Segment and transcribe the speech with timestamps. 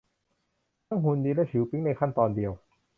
[0.87, 2.51] ทั้งหุ่นดีและผิวปิ๊งในขั้นตอนเดียว